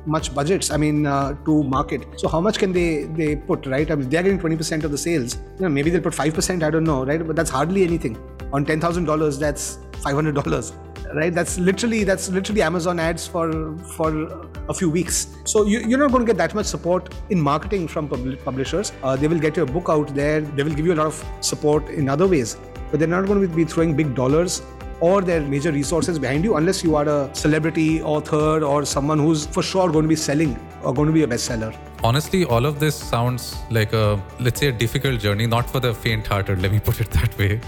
[0.05, 0.71] much budgets.
[0.71, 2.05] I mean, uh, to market.
[2.17, 3.89] So how much can they they put, right?
[3.89, 5.35] I mean, they're getting 20% of the sales.
[5.57, 6.63] You know, maybe they'll put 5%.
[6.63, 7.25] I don't know, right?
[7.25, 8.17] But that's hardly anything.
[8.51, 10.73] On ten thousand dollars, that's five hundred dollars,
[11.15, 11.33] right?
[11.33, 14.09] That's literally that's literally Amazon ads for for
[14.69, 15.27] a few weeks.
[15.45, 18.91] So you, you're not going to get that much support in marketing from pub- publishers.
[19.03, 20.41] Uh, they will get your book out there.
[20.41, 22.57] They will give you a lot of support in other ways,
[22.91, 24.61] but they're not going to be throwing big dollars
[25.01, 29.45] or their major resources behind you unless you are a celebrity author or someone who's
[29.45, 31.75] for sure going to be selling or going to be a bestseller.
[32.03, 35.93] Honestly, all of this sounds like a, let's say, a difficult journey, not for the
[35.93, 37.59] faint hearted, let me put it that way.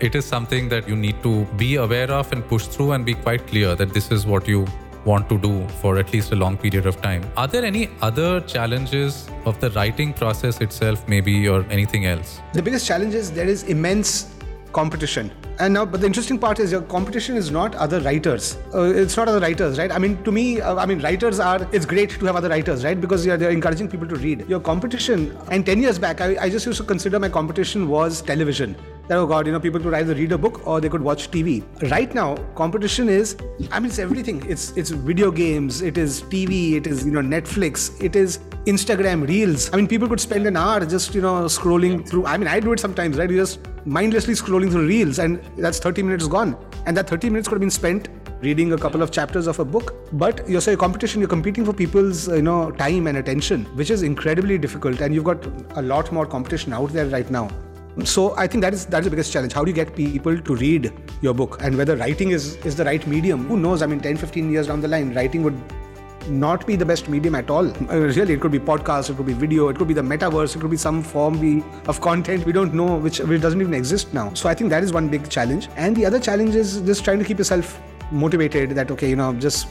[0.00, 3.12] It is something that you need to be aware of and push through and be
[3.12, 4.66] quite clear that this is what you
[5.04, 7.22] want to do for at least a long period of time.
[7.36, 12.40] Are there any other challenges of the writing process itself, maybe, or anything else?
[12.54, 14.34] The biggest challenge is there is immense
[14.72, 15.30] competition.
[15.58, 18.56] And now but the interesting part is your competition is not other writers.
[18.74, 19.92] Uh, it's not other writers right?
[19.92, 22.84] I mean to me uh, i mean writers are it's great to have other writers
[22.84, 22.98] right?
[22.98, 24.48] Because they're encouraging people to read.
[24.48, 28.22] Your competition and 10 years back I, I just used to consider my competition was
[28.22, 28.76] television
[29.10, 31.30] that oh god you know people could either read a book or they could watch
[31.30, 31.54] tv
[31.90, 32.28] right now
[32.60, 33.36] competition is
[33.72, 34.38] i mean it's everything.
[34.48, 39.26] It's it's video games it is tv it is you know netflix it is instagram
[39.26, 39.72] reels.
[39.72, 42.60] I mean people could spend an hour just you know scrolling through i mean i
[42.60, 43.30] do it sometimes right?
[43.30, 46.56] You just mindlessly scrolling through reels and that's 30 minutes gone.
[46.86, 48.08] And that 30 minutes could have been spent
[48.42, 49.94] reading a couple of chapters of a book.
[50.12, 54.02] But you're so competition you're competing for people's you know time and attention which is
[54.02, 55.00] incredibly difficult.
[55.00, 55.44] And you've got
[55.76, 57.48] a lot more competition out there right now
[58.04, 59.52] So I think that is that is the biggest challenge.
[59.52, 62.84] How do you get people to read your book and whether writing is is the
[62.84, 63.46] right medium?
[63.46, 63.82] Who knows?
[63.82, 65.60] I mean, 10, 15 years down the line, writing would
[66.28, 67.66] not be the best medium at all.
[67.90, 70.54] Uh, really, it could be podcast, it could be video, it could be the metaverse,
[70.54, 74.12] it could be some form of content we don't know, which, which doesn't even exist
[74.12, 74.32] now.
[74.34, 75.68] So I think that is one big challenge.
[75.76, 77.80] And the other challenge is just trying to keep yourself
[78.12, 79.66] motivated that, okay, you know, just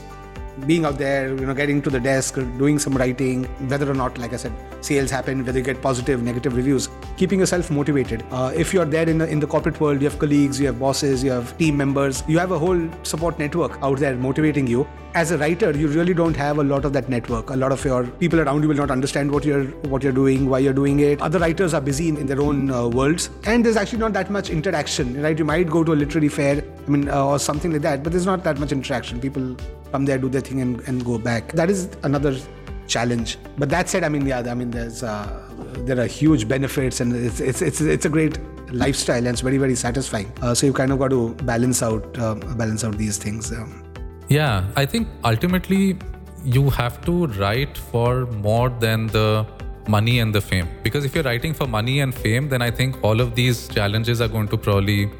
[0.66, 4.18] being out there, you know, getting to the desk, doing some writing, whether or not,
[4.18, 8.24] like I said, sales happen, whether you get positive, negative reviews, keeping yourself motivated.
[8.30, 10.78] Uh, if you're there in the, in the corporate world, you have colleagues, you have
[10.78, 14.86] bosses, you have team members, you have a whole support network out there motivating you.
[15.12, 17.50] As a writer, you really don't have a lot of that network.
[17.50, 20.48] A lot of your people around you will not understand what you're what you're doing,
[20.48, 21.20] why you're doing it.
[21.20, 24.30] Other writers are busy in, in their own uh, worlds, and there's actually not that
[24.30, 25.20] much interaction.
[25.20, 25.36] Right?
[25.36, 28.12] You might go to a literary fair, I mean, uh, or something like that, but
[28.12, 29.20] there's not that much interaction.
[29.20, 29.56] People
[29.92, 31.52] come there, do their thing, and, and go back.
[31.52, 32.36] That is another
[32.86, 33.38] challenge.
[33.56, 35.48] But that said, I mean, yeah, I mean, there's uh,
[35.86, 38.38] there are huge benefits, and it's it's it's it's a great
[38.72, 40.32] lifestyle, and it's very very satisfying.
[40.42, 43.52] Uh, so you kind of got to balance out uh, balance out these things.
[43.52, 43.84] Um.
[44.28, 45.98] Yeah, I think ultimately
[46.44, 49.46] you have to write for more than the
[49.88, 50.68] money and the fame.
[50.82, 54.20] Because if you're writing for money and fame, then I think all of these challenges
[54.20, 55.10] are going to probably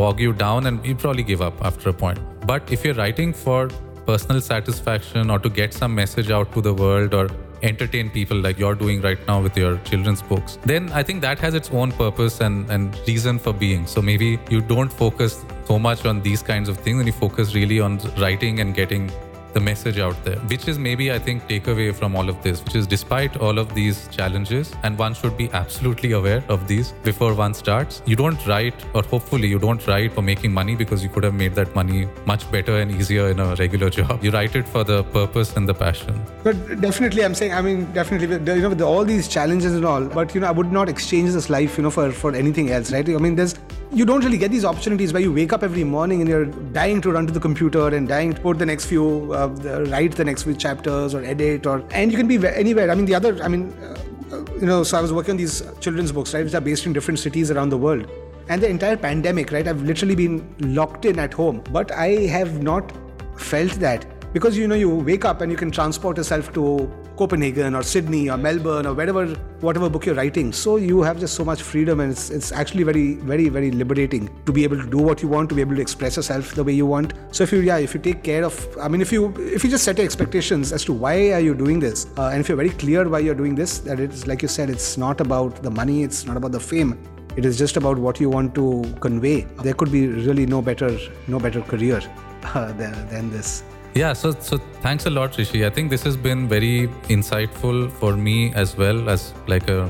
[0.00, 2.18] bog you down and you probably give up after a point.
[2.46, 3.70] But if you're writing for
[4.06, 7.28] personal satisfaction or to get some message out to the world or
[7.62, 11.38] entertain people like you're doing right now with your children's books, then I think that
[11.40, 13.86] has its own purpose and, and reason for being.
[13.86, 17.54] So maybe you don't focus so much on these kinds of things and you focus
[17.54, 19.10] really on writing and getting
[19.56, 22.74] the message out there, which is maybe, I think, takeaway from all of this, which
[22.80, 27.32] is despite all of these challenges, and one should be absolutely aware of these before
[27.34, 31.08] one starts, you don't write, or hopefully you don't write for making money because you
[31.08, 34.22] could have made that money much better and easier in a regular job.
[34.22, 36.20] You write it for the purpose and the passion.
[36.44, 40.04] But definitely, I'm saying, I mean, definitely, you know, with all these challenges and all,
[40.04, 42.92] but, you know, I would not exchange this life, you know, for, for anything else,
[42.92, 43.08] right?
[43.08, 43.54] I mean, there's,
[43.92, 46.46] you don't really get these opportunities where you wake up every morning and you're
[46.80, 49.84] dying to run to the computer and dying to put the next few, uh, uh,
[49.90, 52.90] write the next few chapters or edit or, and you can be anywhere.
[52.90, 55.62] I mean, the other, I mean, uh, you know, so I was working on these
[55.80, 58.10] children's books, right, which are based in different cities around the world.
[58.48, 62.62] And the entire pandemic, right, I've literally been locked in at home, but I have
[62.62, 62.92] not
[63.36, 67.74] felt that because you know you wake up and you can transport yourself to Copenhagen
[67.74, 69.26] or Sydney or Melbourne or wherever,
[69.60, 70.52] whatever book you're writing.
[70.52, 74.28] So you have just so much freedom, and it's, it's actually very, very, very liberating
[74.44, 76.64] to be able to do what you want, to be able to express yourself the
[76.64, 77.14] way you want.
[77.30, 79.70] So if you, yeah, if you take care of, I mean, if you, if you
[79.70, 82.56] just set your expectations as to why are you doing this, uh, and if you're
[82.56, 85.70] very clear why you're doing this, that it's like you said, it's not about the
[85.70, 86.98] money, it's not about the fame.
[87.36, 89.42] It is just about what you want to convey.
[89.62, 90.98] There could be really no better,
[91.28, 92.00] no better career
[92.54, 93.62] uh, than, than this.
[93.96, 95.64] Yeah, so so thanks a lot, Rishi.
[95.64, 99.88] I think this has been very insightful for me as well as like a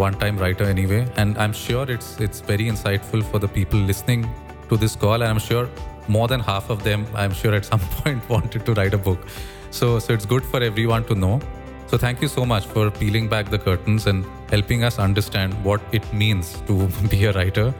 [0.00, 4.26] one-time writer anyway, and I'm sure it's it's very insightful for the people listening
[4.72, 5.68] to this call, and I'm sure
[6.08, 9.30] more than half of them, I'm sure at some point wanted to write a book.
[9.70, 11.38] So so it's good for everyone to know.
[11.86, 15.80] So thank you so much for peeling back the curtains and helping us understand what
[15.92, 17.72] it means to be a writer.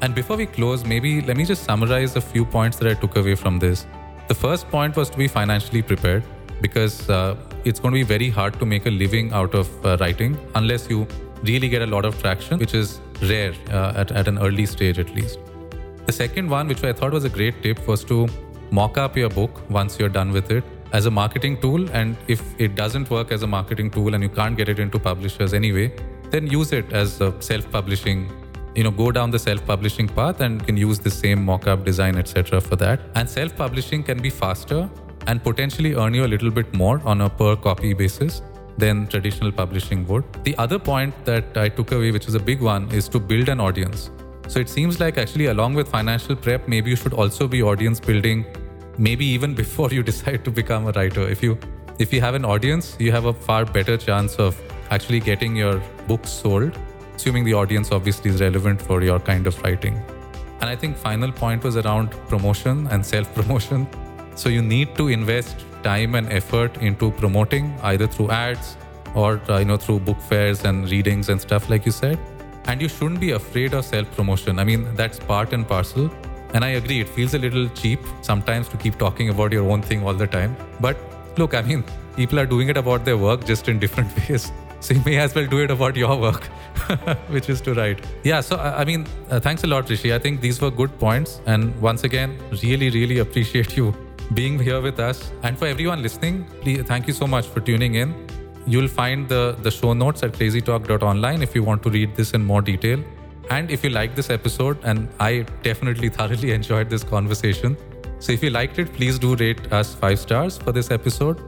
[0.00, 3.16] And before we close, maybe let me just summarize a few points that I took
[3.16, 3.86] away from this.
[4.30, 6.22] The first point was to be financially prepared
[6.60, 9.96] because uh, it's going to be very hard to make a living out of uh,
[9.98, 11.08] writing unless you
[11.42, 15.00] really get a lot of traction, which is rare uh, at, at an early stage
[15.00, 15.40] at least.
[16.06, 18.28] The second one, which I thought was a great tip, was to
[18.70, 20.62] mock up your book once you're done with it
[20.92, 21.90] as a marketing tool.
[21.90, 25.00] And if it doesn't work as a marketing tool and you can't get it into
[25.00, 25.92] publishers anyway,
[26.30, 28.30] then use it as a self publishing
[28.74, 32.60] you know go down the self-publishing path and can use the same mock-up design etc
[32.60, 33.00] for that.
[33.14, 34.88] And self-publishing can be faster
[35.26, 38.42] and potentially earn you a little bit more on a per copy basis
[38.78, 40.24] than traditional publishing would.
[40.44, 43.48] The other point that i took away which is a big one is to build
[43.48, 44.10] an audience.
[44.48, 48.00] So it seems like actually along with financial prep maybe you should also be audience
[48.00, 48.44] building
[48.98, 51.28] maybe even before you decide to become a writer.
[51.28, 51.58] If you
[51.98, 55.82] if you have an audience you have a far better chance of actually getting your
[56.08, 56.78] books sold
[57.20, 59.96] assuming the audience obviously is relevant for your kind of writing.
[60.60, 63.86] And I think final point was around promotion and self promotion.
[64.36, 68.76] So you need to invest time and effort into promoting either through ads
[69.14, 72.18] or uh, you know through book fairs and readings and stuff like you said.
[72.64, 74.58] And you shouldn't be afraid of self promotion.
[74.58, 76.10] I mean that's part and parcel.
[76.54, 79.82] And I agree, it feels a little cheap sometimes to keep talking about your own
[79.82, 80.56] thing all the time.
[80.80, 80.96] But
[81.36, 81.84] look, I mean,
[82.16, 84.50] people are doing it about their work just in different ways.
[84.80, 86.44] So you may as well do it about your work,
[87.28, 88.04] which is to write.
[88.24, 90.14] Yeah, so I mean, uh, thanks a lot, Rishi.
[90.14, 91.40] I think these were good points.
[91.46, 93.94] And once again, really, really appreciate you
[94.34, 95.32] being here with us.
[95.42, 98.14] And for everyone listening, please, thank you so much for tuning in.
[98.66, 102.44] You'll find the, the show notes at crazytalk.online if you want to read this in
[102.44, 103.02] more detail.
[103.50, 107.76] And if you like this episode, and I definitely thoroughly enjoyed this conversation,
[108.20, 111.40] so if you liked it, please do rate us five stars for this episode.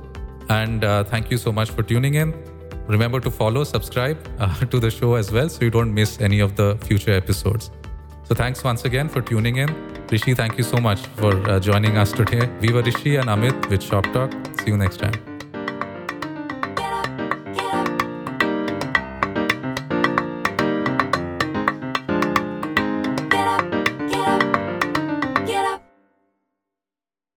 [0.48, 2.34] And uh, thank you so much for tuning in.
[2.86, 6.40] Remember to follow, subscribe uh, to the show as well so you don't miss any
[6.40, 7.70] of the future episodes.
[8.24, 9.68] So thanks once again for tuning in.
[10.10, 12.48] Rishi, thank you so much for uh, joining us today.
[12.60, 14.60] We were Rishi and Amit with ShopTok.
[14.60, 15.31] See you next time.